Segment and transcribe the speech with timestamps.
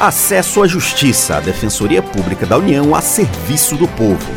[0.00, 4.32] Acesso à Justiça, a Defensoria Pública da União a serviço do povo.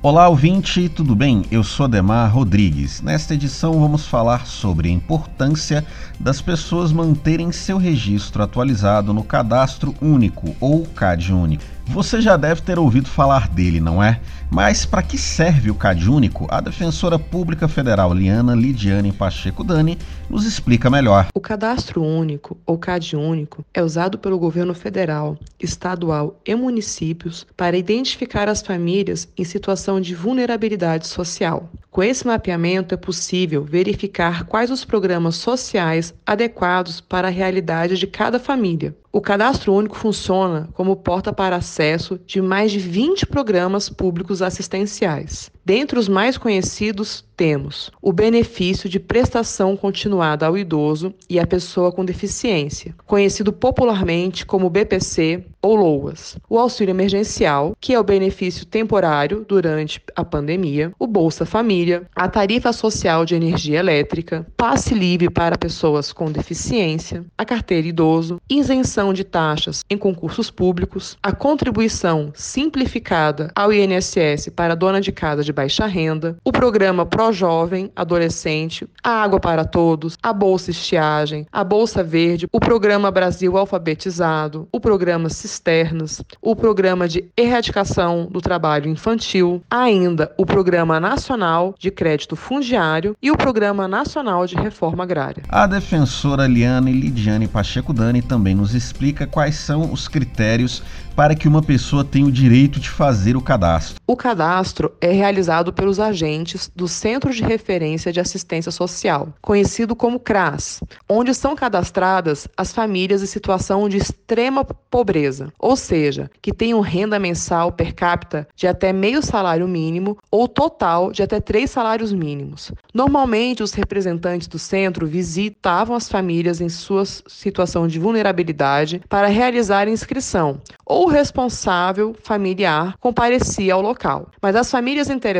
[0.00, 1.44] Olá, ouvinte, tudo bem?
[1.50, 3.02] Eu sou Demar Rodrigues.
[3.02, 5.84] Nesta edição vamos falar sobre a importância
[6.18, 11.58] das pessoas manterem seu registro atualizado no Cadastro Único ou CAD.
[11.86, 14.20] Você já deve ter ouvido falar dele, não é?
[14.50, 16.46] Mas para que serve o CAD Único?
[16.50, 21.28] A defensora pública federal Liana Lidiane Pacheco Dani nos explica melhor.
[21.34, 27.76] O Cadastro Único, ou CAD Único, é usado pelo governo federal, estadual e municípios para
[27.76, 31.70] identificar as famílias em situação de vulnerabilidade social.
[31.90, 38.06] Com esse mapeamento é possível verificar quais os programas sociais adequados para a realidade de
[38.06, 38.96] cada família.
[39.16, 45.52] O Cadastro Único funciona como porta para acesso de mais de 20 programas públicos assistenciais.
[45.64, 51.90] Dentre os mais conhecidos, temos o benefício de prestação continuada ao idoso e à pessoa
[51.90, 58.66] com deficiência, conhecido popularmente como BPC ou LOAS, o auxílio emergencial, que é o benefício
[58.66, 65.30] temporário durante a pandemia, o Bolsa Família, a tarifa social de energia elétrica, passe livre
[65.30, 72.30] para pessoas com deficiência, a carteira idoso, isenção de taxas em concursos públicos, a contribuição
[72.34, 78.86] simplificada ao INSS para dona de casa de baixa renda, o programa Pro Jovem Adolescente,
[79.02, 84.80] a Água para Todos, a Bolsa Estiagem, a Bolsa Verde, o programa Brasil Alfabetizado, o
[84.80, 92.34] programa Cisternas, o programa de erradicação do trabalho infantil, ainda o Programa Nacional de Crédito
[92.34, 95.44] Fundiário e o Programa Nacional de Reforma Agrária.
[95.48, 100.82] A defensora Liane Lidiane Pacheco Dani também nos explica quais são os critérios
[101.14, 104.00] para que uma pessoa tenha o direito de fazer o cadastro.
[104.06, 110.18] O cadastro é realizado pelos agentes do Centro de Referência de Assistência Social, conhecido como
[110.18, 116.80] CRAS, onde são cadastradas as famílias em situação de extrema pobreza, ou seja, que tenham
[116.80, 122.12] renda mensal per capita de até meio salário mínimo ou total de até três salários
[122.12, 122.72] mínimos.
[122.92, 129.88] Normalmente, os representantes do centro visitavam as famílias em sua situação de vulnerabilidade para realizar
[129.88, 134.28] inscrição ou o responsável familiar comparecia ao local.
[134.40, 135.33] Mas as famílias interessadas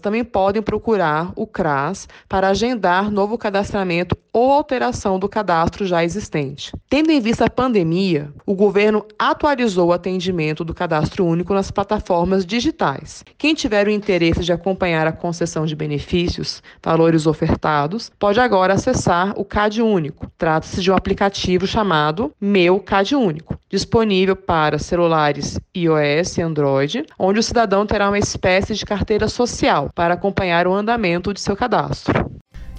[0.00, 6.70] também podem procurar o CRAS para agendar novo cadastramento ou alteração do cadastro já existente.
[6.90, 12.44] Tendo em vista a pandemia, o governo atualizou o atendimento do cadastro único nas plataformas
[12.44, 13.24] digitais.
[13.38, 19.32] Quem tiver o interesse de acompanhar a concessão de benefícios, valores ofertados, pode agora acessar
[19.38, 20.30] o CAD Único.
[20.36, 27.40] Trata-se de um aplicativo chamado Meu CAD Único, disponível para celulares iOS e Android, onde
[27.40, 32.30] o cidadão terá uma espécie de carteira social para acompanhar o andamento de seu cadastro.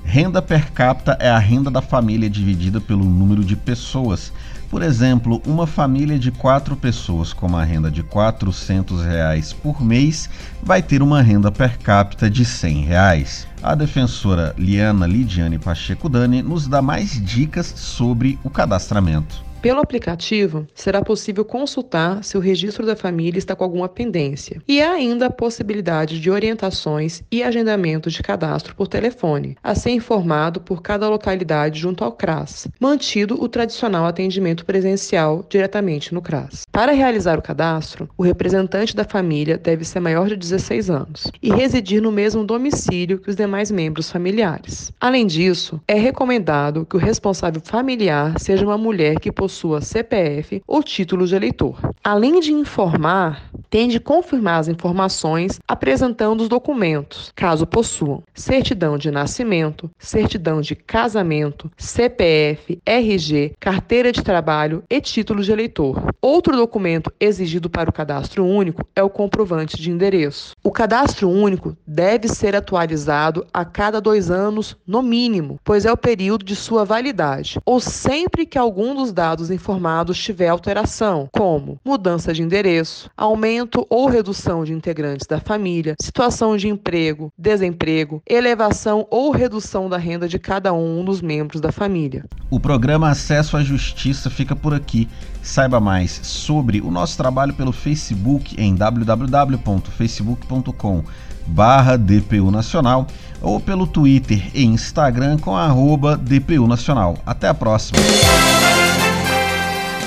[0.04, 4.32] Renda per capita é a renda da família dividida pelo número de pessoas.
[4.70, 10.30] Por exemplo, uma família de quatro pessoas com uma renda de 400 reais por mês
[10.64, 13.48] vai ter uma renda per capita de 100 reais.
[13.62, 19.48] A defensora Liana Lidiane Pacheco Dani nos dá mais dicas sobre o cadastramento.
[19.62, 24.62] Pelo aplicativo, será possível consultar se o registro da família está com alguma pendência.
[24.68, 29.90] E há ainda a possibilidade de orientações e agendamento de cadastro por telefone, a ser
[29.90, 36.67] informado por cada localidade junto ao CRAS, mantido o tradicional atendimento presencial diretamente no CRAS.
[36.78, 41.50] Para realizar o cadastro, o representante da família deve ser maior de 16 anos e
[41.50, 44.94] residir no mesmo domicílio que os demais membros familiares.
[45.02, 50.84] Além disso, é recomendado que o responsável familiar seja uma mulher que possua CPF ou
[50.84, 51.80] título de eleitor.
[52.04, 59.10] Além de informar, tem de confirmar as informações apresentando os documentos, caso possuam certidão de
[59.10, 66.14] nascimento, certidão de casamento, CPF, RG, carteira de trabalho e título de eleitor.
[66.22, 70.54] Outro documento exigido para o cadastro único é o comprovante de endereço.
[70.62, 75.96] O cadastro único deve ser atualizado a cada dois anos, no mínimo, pois é o
[75.96, 82.34] período de sua validade, ou sempre que algum dos dados informados tiver alteração, como mudança
[82.34, 89.32] de endereço, aumento ou redução de integrantes da família, situação de emprego, desemprego, elevação ou
[89.32, 92.26] redução da renda de cada um dos membros da família.
[92.50, 95.10] O programa Acesso à Justiça fica por aqui.
[95.42, 101.04] Saiba mais sobre o nosso trabalho pelo Facebook em www.facebook.com
[101.46, 103.08] barra DPU Nacional
[103.42, 107.18] ou pelo Twitter e Instagram com arroba DPU Nacional.
[107.26, 108.00] Até a próxima!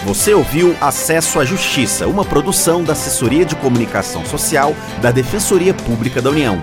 [0.04, 6.22] Você ouviu Acesso à Justiça, uma produção da Assessoria de Comunicação Social da Defensoria Pública
[6.22, 6.62] da União.